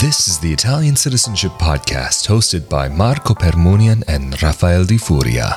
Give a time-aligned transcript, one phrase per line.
[0.00, 5.56] This is the Italian Citizenship Podcast hosted by Marco Permunian and Rafael Di Furia.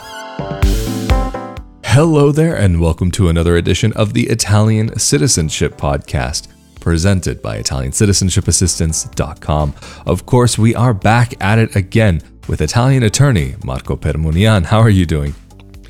[1.83, 6.47] Hello there, and welcome to another edition of the Italian Citizenship Podcast
[6.81, 9.73] presented by ItaliancitizenshipAssistance.com.
[10.05, 14.65] Of course, we are back at it again with Italian attorney Marco Permunian.
[14.65, 15.33] How are you doing?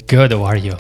[0.07, 0.77] Good, how are you?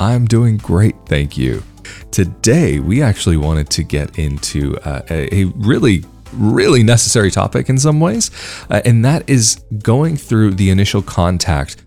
[0.00, 1.62] I'm doing great, thank you.
[2.10, 6.04] Today, we actually wanted to get into uh, a, a really
[6.36, 8.30] really necessary topic in some ways,
[8.70, 11.84] uh, and that is going through the initial contact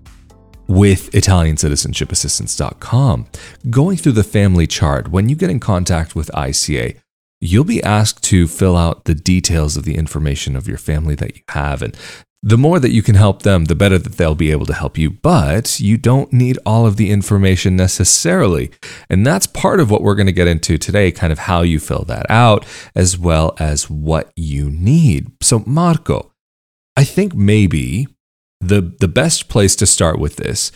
[0.67, 3.27] with ItaliancitizenshipAssistance.com.
[3.70, 6.98] Going through the family chart, when you get in contact with ICA,
[7.40, 11.35] you'll be asked to fill out the details of the information of your family that
[11.35, 11.82] you have.
[11.82, 11.98] And
[12.44, 14.98] the more that you can help them, the better that they'll be able to help
[14.98, 15.09] you.
[15.09, 18.72] But you don't need all of the information necessarily.
[19.10, 21.80] And that's part of what we're going to get into today kind of how you
[21.80, 22.66] fill that out,
[22.96, 25.32] as well as what you need.
[25.41, 26.32] So, Marco,
[26.96, 28.07] I think maybe
[28.62, 30.72] the, the best place to start with this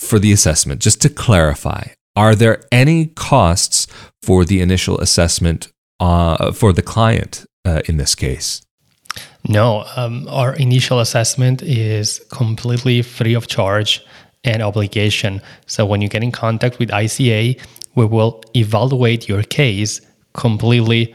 [0.00, 3.86] for the assessment, just to clarify, are there any costs
[4.22, 8.65] for the initial assessment uh, for the client uh, in this case?
[9.48, 14.04] No, um, our initial assessment is completely free of charge
[14.44, 15.40] and obligation.
[15.66, 17.60] So when you get in contact with ICA,
[17.94, 20.00] we will evaluate your case
[20.34, 21.14] completely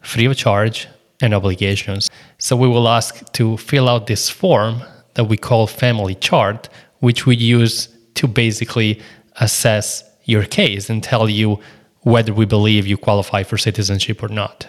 [0.00, 0.88] free of charge
[1.20, 2.10] and obligations.
[2.38, 4.82] So we will ask to fill out this form
[5.14, 6.68] that we call family chart,
[7.00, 9.00] which we use to basically
[9.40, 11.58] assess your case and tell you
[12.00, 14.66] whether we believe you qualify for citizenship or not.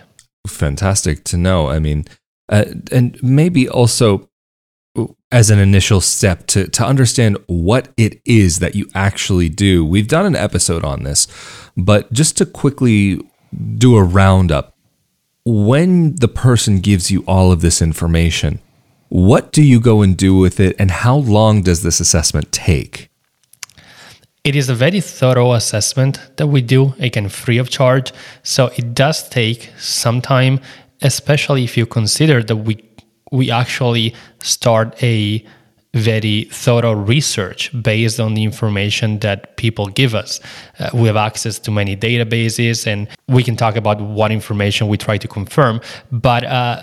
[0.47, 1.69] Fantastic to know.
[1.69, 2.06] I mean,
[2.50, 4.30] uh, and maybe also
[5.32, 9.84] as an initial step to, to understand what it is that you actually do.
[9.84, 11.28] We've done an episode on this,
[11.76, 13.20] but just to quickly
[13.78, 14.76] do a roundup,
[15.46, 18.60] when the person gives you all of this information,
[19.10, 23.10] what do you go and do with it, and how long does this assessment take?
[24.44, 28.12] It is a very thorough assessment that we do, again, free of charge.
[28.44, 30.59] So it does take some time
[31.03, 32.78] especially if you consider that we
[33.31, 35.44] we actually start a
[35.96, 40.40] very thorough research based on the information that people give us.
[40.80, 44.97] Uh, we have access to many databases and we can talk about what information we
[44.97, 45.80] try to confirm.
[46.12, 46.81] But uh,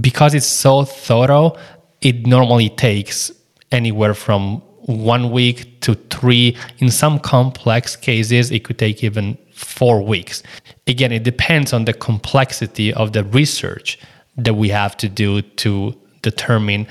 [0.00, 1.56] because it's so thorough,
[2.00, 3.30] it normally takes
[3.72, 6.56] anywhere from one week to three.
[6.78, 10.42] In some complex cases, it could take even four weeks.
[10.86, 13.98] Again, it depends on the complexity of the research
[14.36, 16.86] that we have to do to determine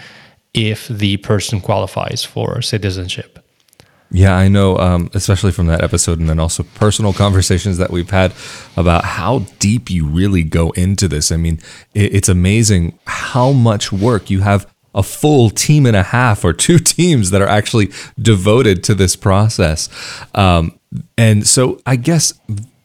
[0.54, 3.40] if the person qualifies for citizenship.
[4.12, 8.10] Yeah, I know, um, especially from that episode, and then also personal conversations that we've
[8.10, 8.34] had
[8.78, 11.32] about how deep you really go into this.
[11.32, 11.60] I mean,
[11.94, 16.80] it's amazing how much work you have a full team and a half or two
[16.96, 19.90] teams that are actually devoted to this process.
[20.34, 20.80] Um,
[21.18, 22.34] and so I guess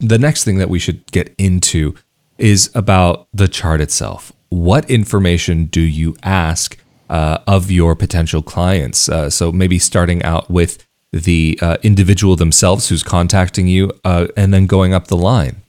[0.01, 1.95] the next thing that we should get into
[2.39, 4.33] is about the chart itself.
[4.49, 6.79] What information do you ask
[7.09, 9.09] uh, of your potential clients?
[9.09, 14.55] Uh, so maybe starting out with the uh, individual themselves who's contacting you uh, and
[14.55, 15.63] then going up the line.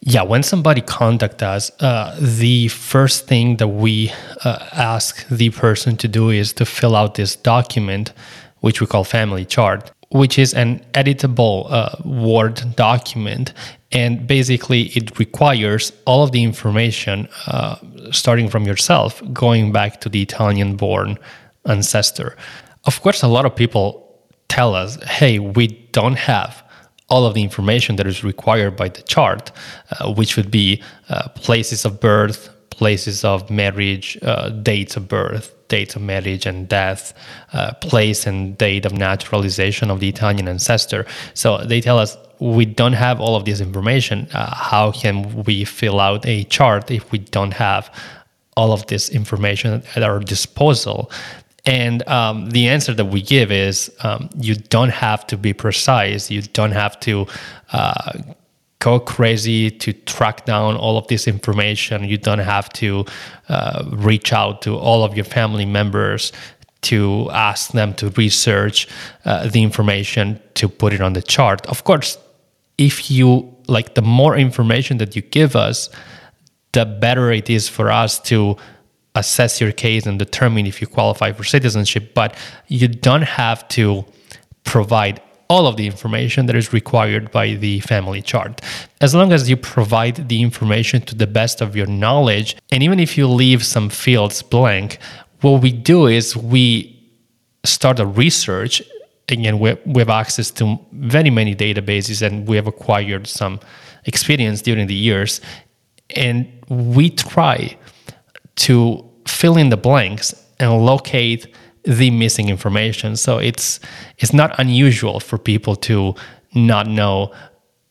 [0.00, 4.12] Yeah, when somebody contact us, uh, the first thing that we
[4.44, 8.12] uh, ask the person to do is to fill out this document,
[8.60, 13.52] which we call family chart, which is an editable uh, Word document.
[13.92, 17.76] And basically, it requires all of the information, uh,
[18.10, 21.18] starting from yourself, going back to the Italian born
[21.64, 22.36] ancestor.
[22.84, 24.02] Of course, a lot of people
[24.48, 26.62] tell us, hey, we don't have
[27.08, 29.52] all of the information that is required by the chart,
[29.92, 35.54] uh, which would be uh, places of birth, places of marriage, uh, dates of birth,
[35.68, 37.14] dates of marriage and death,
[37.52, 41.06] uh, place and date of naturalization of the Italian ancestor.
[41.34, 44.28] So they tell us we don't have all of this information.
[44.32, 47.92] Uh, how can we fill out a chart if we don't have
[48.56, 51.10] all of this information at our disposal?
[51.64, 56.30] And um, the answer that we give is um, you don't have to be precise.
[56.30, 57.26] You don't have to
[57.72, 58.12] uh,
[58.78, 62.04] go crazy to track down all of this information.
[62.04, 63.04] You don't have to
[63.48, 66.32] uh, reach out to all of your family members
[66.82, 68.86] to ask them to research
[69.24, 71.66] uh, the information to put it on the chart.
[71.66, 72.18] Of course,
[72.78, 75.88] if you like, the more information that you give us,
[76.72, 78.56] the better it is for us to
[79.14, 82.36] assess your case and determine if you qualify for citizenship, but
[82.68, 84.04] you don't have to
[84.64, 88.60] provide all of the information that is required by the family chart.
[89.00, 92.98] As long as you provide the information to the best of your knowledge, and even
[92.98, 94.98] if you leave some fields blank,
[95.40, 96.92] what we do is we
[97.64, 98.82] start a research.
[99.28, 103.60] Again, we, we have access to very many databases and we have acquired some
[104.04, 105.40] experience during the years.
[106.14, 107.76] And we try
[108.56, 111.54] to fill in the blanks and locate
[111.86, 113.16] the missing information.
[113.16, 113.80] So it's
[114.18, 116.14] it's not unusual for people to
[116.54, 117.32] not know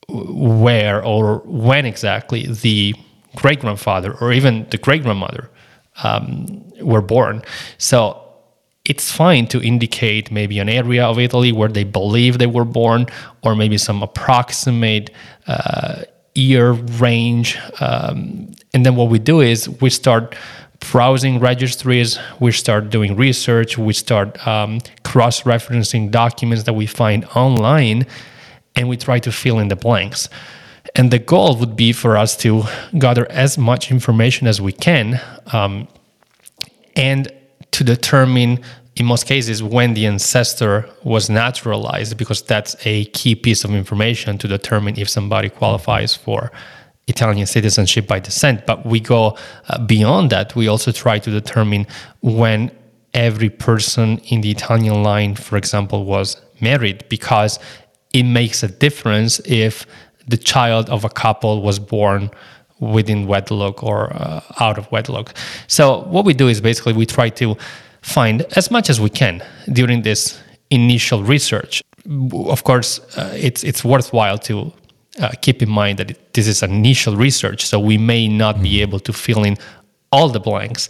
[0.10, 2.94] where or when exactly the
[3.36, 5.50] great grandfather or even the great grandmother
[6.04, 7.42] um, were born.
[7.78, 8.22] So
[8.86, 13.08] it's fine to indicate maybe an area of Italy where they believe they were born,
[13.42, 15.10] or maybe some approximate
[15.48, 16.04] uh,
[16.36, 17.58] year range.
[17.80, 20.36] Um, and then what we do is we start
[20.92, 27.26] browsing registries, we start doing research, we start um, cross referencing documents that we find
[27.36, 28.06] online,
[28.76, 30.30] and we try to fill in the blanks.
[30.96, 32.64] And the goal would be for us to
[32.98, 35.20] gather as much information as we can
[35.52, 35.88] um,
[36.96, 37.32] and
[37.72, 38.62] to determine,
[38.96, 44.38] in most cases, when the ancestor was naturalized, because that's a key piece of information
[44.38, 46.52] to determine if somebody qualifies for
[47.08, 48.66] Italian citizenship by descent.
[48.66, 49.38] But we go
[49.70, 50.56] uh, beyond that.
[50.56, 51.86] We also try to determine
[52.22, 52.72] when
[53.14, 57.60] every person in the Italian line, for example, was married, because
[58.14, 59.86] it makes a difference if
[60.28, 62.32] the child of a couple was born
[62.80, 65.34] within wedlock or uh, out of wedlock.
[65.68, 67.56] So, what we do is basically we try to
[68.02, 71.82] find as much as we can during this initial research.
[72.34, 74.72] Of course, uh, it's, it's worthwhile to
[75.20, 78.82] uh, keep in mind that it, this is initial research, so we may not be
[78.82, 79.58] able to fill in
[80.12, 80.90] all the blanks.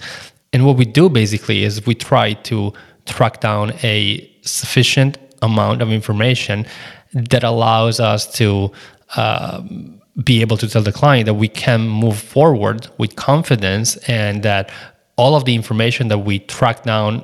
[0.54, 2.74] And what we do basically is we try to
[3.06, 6.66] track down a sufficient amount of information
[7.14, 8.72] that allows us to
[9.16, 14.44] um, be able to tell the client that we can move forward with confidence and
[14.44, 14.72] that
[15.18, 17.24] all of the information that we track down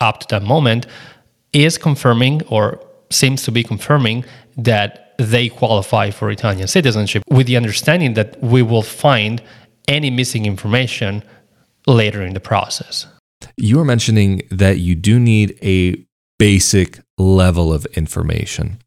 [0.00, 0.86] up to that moment
[1.52, 4.24] is confirming or seems to be confirming
[4.56, 9.42] that they qualify for Italian citizenship with the understanding that we will find
[9.88, 11.22] any missing information
[11.86, 13.06] later in the process.
[13.56, 16.06] You were mentioning that you do need a
[16.38, 18.78] basic level of information.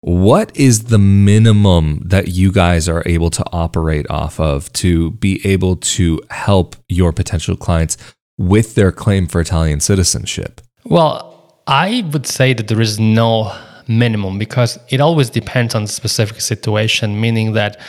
[0.00, 5.40] What is the minimum that you guys are able to operate off of to be
[5.46, 7.96] able to help your potential clients
[8.36, 10.60] with their claim for Italian citizenship?
[10.84, 13.56] Well, I would say that there is no
[13.88, 17.80] minimum because it always depends on the specific situation, meaning that.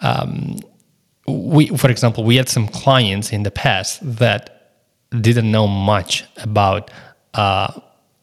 [0.00, 0.58] Um,
[1.26, 4.54] we, for example, we had some clients in the past that
[5.20, 6.90] didn't know much about
[7.32, 7.72] uh,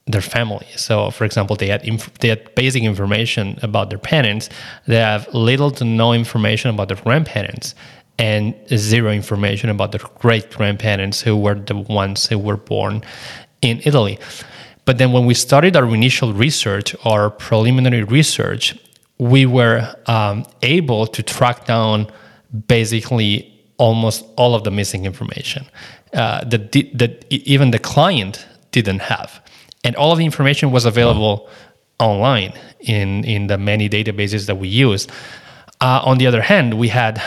[0.05, 0.67] their family.
[0.75, 4.49] So, for example, they had inf- they had basic information about their parents.
[4.87, 7.75] They have little to no information about their grandparents,
[8.17, 13.03] and zero information about their great grandparents who were the ones who were born
[13.61, 14.19] in Italy.
[14.85, 18.77] But then, when we started our initial research, our preliminary research,
[19.17, 22.07] we were um, able to track down
[22.67, 23.47] basically
[23.77, 25.65] almost all of the missing information
[26.13, 29.41] uh, that, that even the client didn't have
[29.83, 31.49] and all of the information was available
[31.99, 35.07] online in in the many databases that we use.
[35.79, 37.21] Uh, on the other hand, we had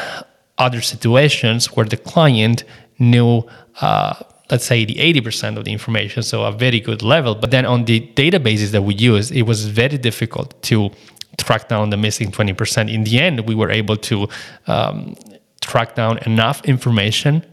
[0.58, 2.64] other situations where the client
[2.98, 3.42] knew,
[3.80, 4.14] uh,
[4.50, 7.34] let's say, the 80% of the information, so a very good level.
[7.34, 10.90] But then on the databases that we use, it was very difficult to
[11.38, 12.92] track down the missing 20%.
[12.92, 14.28] In the end, we were able to
[14.66, 15.16] um,
[15.60, 17.44] track down enough information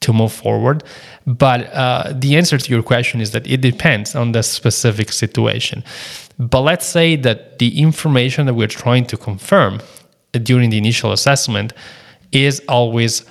[0.00, 0.84] to move forward.
[1.26, 5.82] But uh, the answer to your question is that it depends on the specific situation.
[6.38, 9.80] But let's say that the information that we're trying to confirm
[10.42, 11.72] during the initial assessment
[12.32, 13.24] is always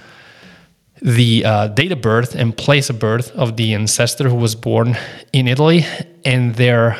[1.03, 4.97] the uh, date of birth and place of birth of the ancestor who was born
[5.33, 5.85] in Italy
[6.23, 6.97] and their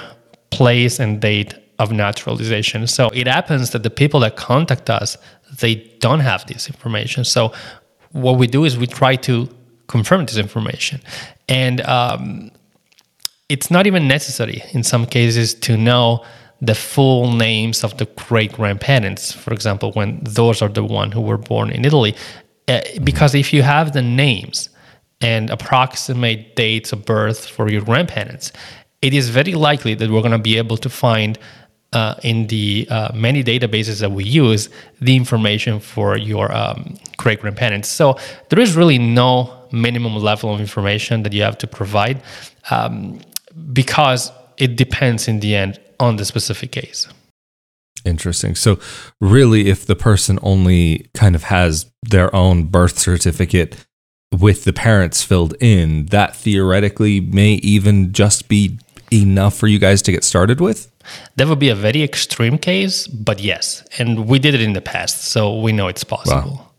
[0.52, 2.86] place and date of naturalization.
[2.86, 5.18] So it happens that the people that contact us,
[5.60, 7.24] they don't have this information.
[7.24, 7.54] So
[8.12, 9.48] what we do is we try to
[9.88, 11.02] confirm this information.
[11.48, 12.52] And um,
[13.48, 16.26] it's not even necessary in some cases to know
[16.62, 21.22] the full names of the great grandparents, for example, when those are the one who
[21.22, 22.16] were born in Italy.
[22.68, 24.70] Uh, because if you have the names
[25.22, 28.52] and approximate dates of birth for your grandparents,
[29.02, 31.38] it is very likely that we're going to be able to find
[31.94, 37.40] uh, in the uh, many databases that we use the information for your um, great
[37.42, 37.88] grandparents.
[37.90, 38.18] So
[38.50, 42.22] there is really no minimum level of information that you have to provide
[42.72, 43.20] um,
[43.74, 47.08] because it depends in the end on the specific case.
[48.06, 48.56] Interesting.
[48.56, 48.80] So,
[49.22, 53.86] really, if the person only kind of has their own birth certificate
[54.32, 58.78] with the parents filled in, that theoretically may even just be
[59.12, 60.92] enough for you guys to get started with?
[61.36, 63.86] That would be a very extreme case, but yes.
[63.98, 66.56] And we did it in the past, so we know it's possible.
[66.56, 66.70] Wow.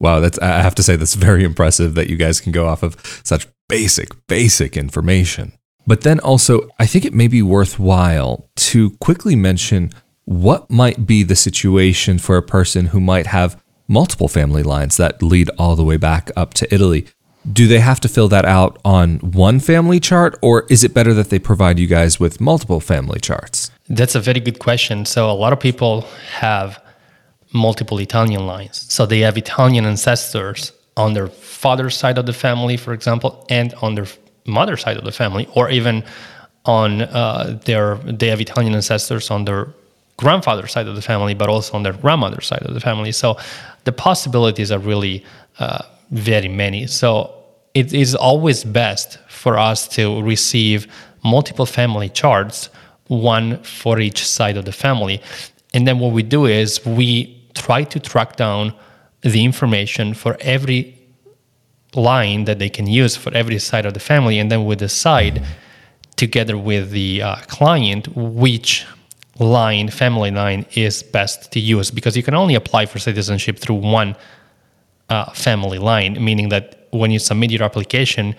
[0.00, 2.82] Wow, that's I have to say that's very impressive that you guys can go off
[2.82, 5.52] of such basic basic information.
[5.86, 9.92] But then also, I think it may be worthwhile to quickly mention
[10.24, 15.22] what might be the situation for a person who might have multiple family lines that
[15.22, 17.06] lead all the way back up to Italy.
[17.50, 21.12] Do they have to fill that out on one family chart, or is it better
[21.14, 23.70] that they provide you guys with multiple family charts?
[23.88, 25.04] That's a very good question.
[25.04, 26.02] So, a lot of people
[26.38, 26.80] have
[27.52, 28.86] multiple Italian lines.
[28.92, 33.74] So, they have Italian ancestors on their father's side of the family, for example, and
[33.82, 34.06] on their
[34.46, 36.04] mother's side of the family, or even
[36.64, 39.74] on uh, their, they have Italian ancestors on their
[40.16, 43.12] grandfather's side of the family, but also on their grandmother's side of the family.
[43.12, 43.36] So,
[43.84, 45.24] the possibilities are really
[45.58, 46.86] uh, very many.
[46.86, 47.34] So
[47.74, 50.86] it is always best for us to receive
[51.24, 52.68] multiple family charts,
[53.06, 55.20] one for each side of the family.
[55.74, 58.74] And then what we do is we try to track down
[59.22, 60.98] the information for every
[61.94, 64.38] line that they can use for every side of the family.
[64.38, 65.42] And then we decide
[66.16, 68.86] together with the uh, client which
[69.38, 73.76] line, family line, is best to use because you can only apply for citizenship through
[73.76, 74.16] one
[75.08, 78.34] uh, family line, meaning that when you submit your application,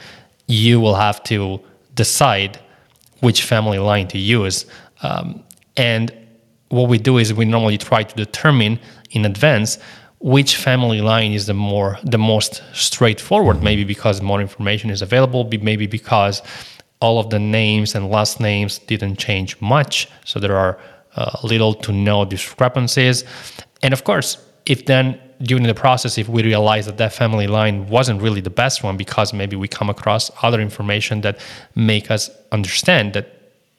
[0.48, 1.60] you will have to
[1.96, 2.60] decide
[3.22, 4.66] which family line to use.
[5.02, 5.44] Um,
[5.78, 6.12] and
[6.70, 8.80] what we do is we normally try to determine
[9.12, 9.78] in advance
[10.20, 15.44] which family line is the more the most straightforward maybe because more information is available
[15.62, 16.42] maybe because
[17.04, 20.80] all of the names and last names didn't change much so there are
[21.16, 23.24] uh, little to no discrepancies.
[23.84, 24.30] And of course
[24.66, 28.56] if then during the process if we realize that that family line wasn't really the
[28.64, 31.36] best one because maybe we come across other information that
[31.76, 33.28] make us understand that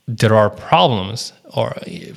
[0.06, 1.74] there are problems or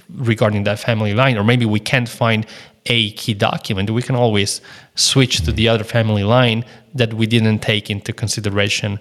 [0.09, 2.45] regarding that family line or maybe we can't find
[2.87, 4.59] a key document we can always
[4.95, 8.99] switch to the other family line that we didn't take into consideration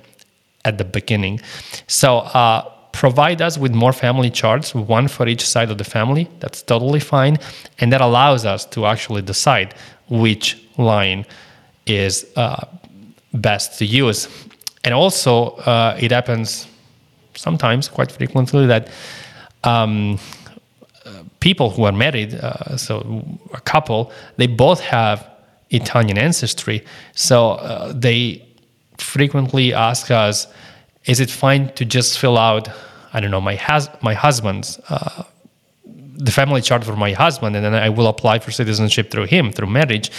[0.69, 1.41] at the beginning
[1.87, 2.61] so uh,
[2.93, 7.01] provide us with more family charts one for each side of the family that's totally
[7.01, 7.37] fine
[7.79, 9.69] and that allows us to actually decide
[10.09, 10.47] which
[10.79, 11.25] line
[11.87, 12.65] is uh,
[13.33, 14.29] best to use.
[14.85, 16.67] And also, uh, it happens
[17.35, 18.89] sometimes, quite frequently, that
[19.65, 20.19] um,
[21.41, 25.29] people who are married, uh, so a couple, they both have
[25.71, 26.85] Italian ancestry.
[27.15, 28.46] So uh, they
[28.99, 30.47] frequently ask us,
[31.05, 32.69] is it fine to just fill out,
[33.13, 35.25] I don't know, my, hus- my husband's uh,
[36.19, 39.53] the family chart for my husband, and then I will apply for citizenship through him,
[39.53, 40.11] through marriage.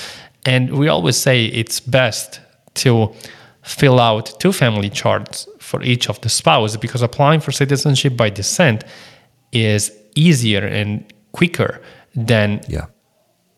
[0.45, 2.39] And we always say it's best
[2.75, 3.13] to
[3.63, 8.29] fill out two family charts for each of the spouse because applying for citizenship by
[8.29, 8.83] descent
[9.51, 11.03] is easier and
[11.33, 11.81] quicker
[12.15, 12.85] than yeah.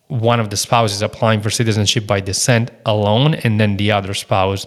[0.08, 4.66] one of the spouses applying for citizenship by descent alone and then the other spouse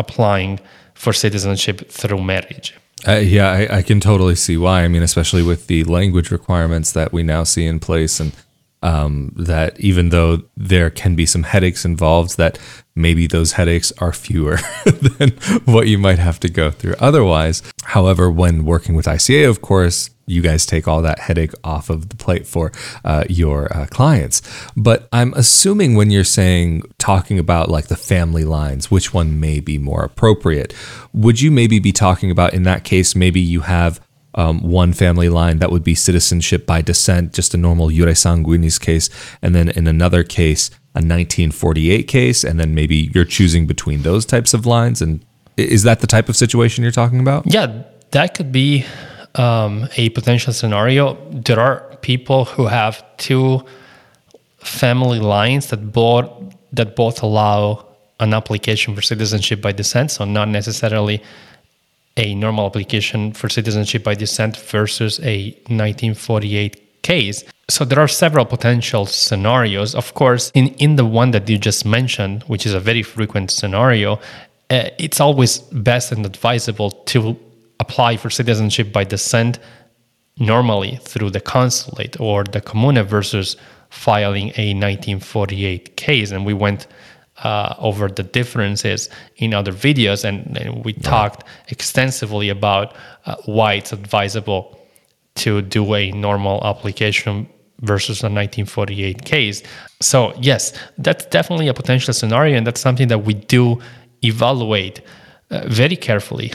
[0.00, 0.58] applying
[0.94, 2.74] for citizenship through marriage.
[3.08, 4.84] Uh, yeah, I, I, can totally see why.
[4.84, 8.32] I mean, especially with the language requirements that we now see in place, and
[8.82, 12.58] um, that even though there can be some headaches involved, that
[13.00, 15.30] maybe those headaches are fewer than
[15.64, 17.62] what you might have to go through otherwise.
[17.84, 22.08] However, when working with ICA, of course, you guys take all that headache off of
[22.08, 22.70] the plate for
[23.04, 24.42] uh, your uh, clients.
[24.76, 29.60] But I'm assuming when you're saying talking about like the family lines, which one may
[29.60, 30.72] be more appropriate,
[31.12, 34.00] would you maybe be talking about in that case, maybe you have
[34.34, 38.80] um, one family line that would be citizenship by descent, just a normal jure sanguinis
[38.80, 39.10] case,
[39.42, 44.24] and then in another case, a 1948 case, and then maybe you're choosing between those
[44.26, 45.00] types of lines.
[45.00, 45.24] And
[45.56, 47.44] is that the type of situation you're talking about?
[47.52, 48.84] Yeah, that could be
[49.36, 51.16] um, a potential scenario.
[51.30, 53.64] There are people who have two
[54.58, 56.30] family lines that both
[56.72, 57.86] that both allow
[58.20, 61.22] an application for citizenship by descent, so not necessarily
[62.16, 67.44] a normal application for citizenship by descent versus a 1948 case.
[67.68, 69.94] So there are several potential scenarios.
[69.94, 73.50] Of course, in, in the one that you just mentioned, which is a very frequent
[73.50, 74.18] scenario,
[74.70, 77.38] uh, it's always best and advisable to
[77.78, 79.58] apply for citizenship by descent
[80.38, 83.56] normally through the consulate or the comune versus
[83.90, 86.30] filing a 1948 case.
[86.30, 86.86] And we went
[87.42, 92.94] uh, over the differences in other videos, and, and we talked extensively about
[93.26, 94.78] uh, why it's advisable
[95.36, 97.48] to do a normal application
[97.80, 99.62] versus a 1948 case.
[100.00, 103.80] So, yes, that's definitely a potential scenario, and that's something that we do
[104.22, 105.00] evaluate
[105.50, 106.52] uh, very carefully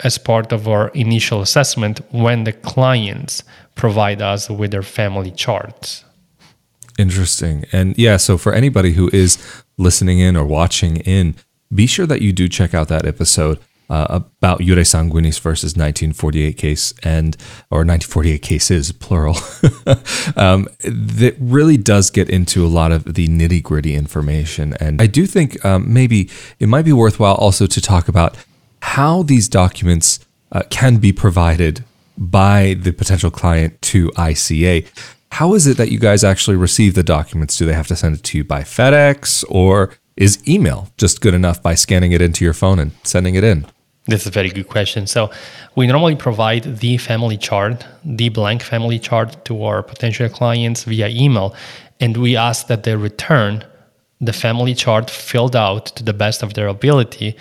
[0.00, 3.42] as part of our initial assessment when the clients
[3.74, 6.04] provide us with their family charts.
[6.98, 7.64] Interesting.
[7.72, 9.38] And yeah, so for anybody who is
[9.76, 11.34] listening in or watching in,
[11.74, 16.56] be sure that you do check out that episode uh, about Iure Sanguinis versus 1948
[16.56, 17.36] case and
[17.70, 19.36] or 1948 cases plural.
[20.36, 25.06] um, that really does get into a lot of the nitty gritty information, and I
[25.06, 28.36] do think um, maybe it might be worthwhile also to talk about
[28.82, 30.20] how these documents
[30.52, 31.84] uh, can be provided
[32.18, 34.86] by the potential client to ICA.
[35.36, 37.58] How is it that you guys actually receive the documents?
[37.58, 41.34] Do they have to send it to you by FedEx or is email just good
[41.34, 43.66] enough by scanning it into your phone and sending it in?
[44.06, 45.06] This is a very good question.
[45.06, 45.30] So,
[45.74, 51.08] we normally provide the family chart, the blank family chart to our potential clients via
[51.08, 51.54] email,
[52.00, 53.62] and we ask that they return
[54.22, 57.36] the family chart filled out to the best of their ability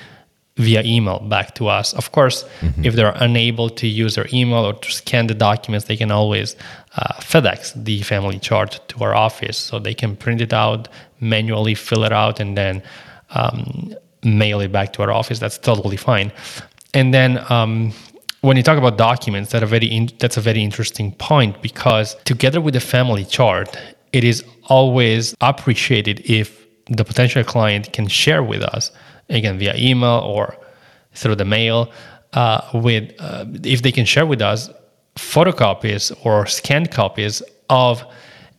[0.57, 1.93] via email back to us.
[1.93, 2.85] Of course, mm-hmm.
[2.85, 6.55] if they're unable to use their email or to scan the documents, they can always
[6.95, 10.87] uh, FedEx the family chart to our office so they can print it out,
[11.19, 12.81] manually fill it out, and then
[13.31, 13.93] um,
[14.23, 15.39] mail it back to our office.
[15.39, 16.31] That's totally fine.
[16.93, 17.91] And then um,
[18.39, 22.61] when you talk about documents, that very in, that's a very interesting point because together
[22.61, 23.77] with the family chart,
[24.13, 28.91] it is always appreciated if the potential client can share with us
[29.29, 30.57] again via email or
[31.13, 31.91] through the mail
[32.33, 34.69] uh, with uh, if they can share with us
[35.15, 38.03] photocopies or scanned copies of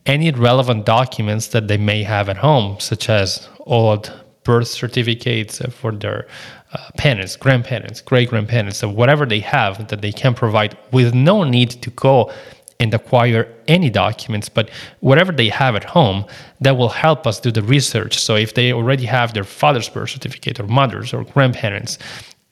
[0.05, 4.11] any relevant documents that they may have at home such as old
[4.43, 6.25] birth certificates for their
[6.73, 11.43] uh, parents, grandparents, great grandparents, so whatever they have that they can provide with no
[11.43, 12.31] need to go
[12.79, 14.69] and acquire any documents, but
[14.99, 16.25] whatever they have at home,
[16.61, 18.19] that will help us do the research.
[18.19, 21.97] So if they already have their father's birth certificate or mother's or grandparents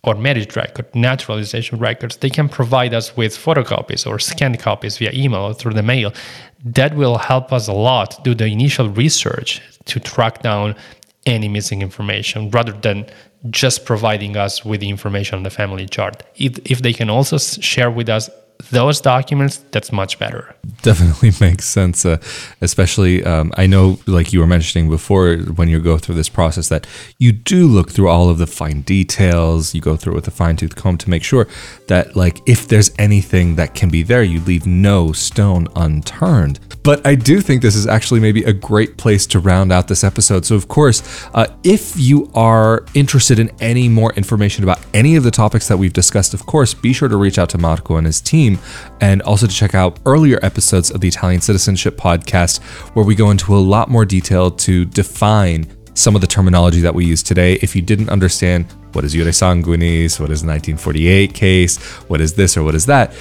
[0.03, 5.11] or marriage record, naturalization records, they can provide us with photocopies or scanned copies via
[5.13, 6.13] email or through the mail.
[6.63, 10.75] That will help us a lot do the initial research to track down
[11.25, 13.05] any missing information rather than
[13.49, 16.23] just providing us with the information on the family chart.
[16.35, 18.29] If, if they can also share with us
[18.71, 20.55] those documents, that's much better.
[20.81, 22.05] Definitely makes sense.
[22.05, 22.17] Uh,
[22.61, 26.69] especially, um, I know, like you were mentioning before, when you go through this process,
[26.69, 26.87] that
[27.17, 29.75] you do look through all of the fine details.
[29.75, 31.47] You go through it with a fine tooth comb to make sure
[31.87, 36.59] that, like, if there's anything that can be there, you leave no stone unturned.
[36.83, 40.03] But I do think this is actually maybe a great place to round out this
[40.03, 40.45] episode.
[40.45, 45.23] So, of course, uh, if you are interested in any more information about any of
[45.23, 48.05] the topics that we've discussed, of course, be sure to reach out to Marco and
[48.05, 48.44] his team
[49.01, 52.61] and also to check out earlier episodes of the Italian Citizenship Podcast,
[52.93, 56.93] where we go into a lot more detail to define some of the terminology that
[56.93, 57.53] we use today.
[57.61, 61.77] If you didn't understand what is Iure Sanguinis, what is 1948 case,
[62.09, 63.13] what is this or what is that,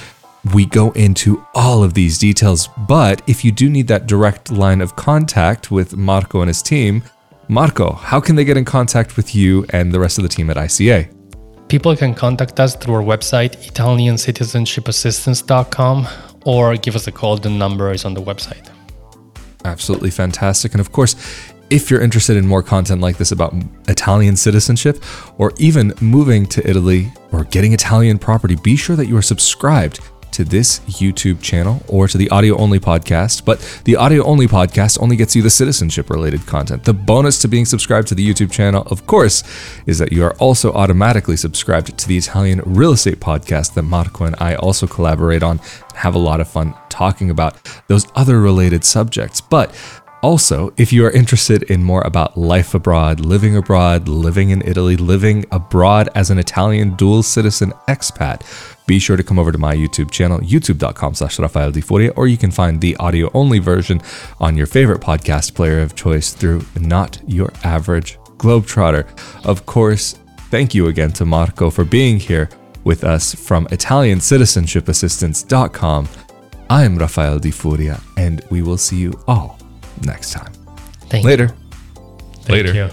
[0.53, 2.69] we go into all of these details.
[2.87, 7.03] But if you do need that direct line of contact with Marco and his team,
[7.47, 10.49] Marco, how can they get in contact with you and the rest of the team
[10.49, 11.11] at ICA?
[11.67, 16.07] People can contact us through our website, Italiancitizenshipassistance.com,
[16.45, 17.37] or give us a call.
[17.37, 18.69] The number is on the website.
[19.63, 20.73] Absolutely fantastic.
[20.73, 21.15] And of course,
[21.71, 23.55] if you're interested in more content like this about
[23.87, 25.03] Italian citizenship
[25.39, 29.99] or even moving to Italy or getting Italian property, be sure that you are subscribed
[30.35, 35.01] to this YouTube channel or to the audio only podcast, but the audio only podcast
[35.01, 36.83] only gets you the citizenship related content.
[36.83, 39.43] The bonus to being subscribed to the YouTube channel, of course,
[39.85, 44.25] is that you are also automatically subscribed to the Italian real estate podcast that Marco
[44.25, 47.55] and I also collaborate on, and have a lot of fun talking about
[47.87, 49.39] those other related subjects.
[49.39, 49.73] But
[50.25, 54.97] also, if you are interested in more about life abroad, living abroad, living in Italy,
[54.97, 58.41] living abroad as an Italian dual citizen expat,
[58.87, 62.25] be sure to come over to my YouTube channel, youtube.com slash Rafael Di Furia, or
[62.25, 64.01] you can find the audio only version
[64.39, 69.05] on your favorite podcast player of choice through Not Your Average Globetrotter.
[69.45, 70.17] Of course,
[70.49, 72.49] thank you again to Marco for being here
[72.83, 76.09] with us from Italiancitizenship.assistance.com.
[76.71, 79.54] I'm Rafael Di Furia, and we will see you all
[80.03, 80.51] next time.
[81.09, 81.53] Thank Later.
[82.47, 82.53] You.
[82.53, 82.91] Later.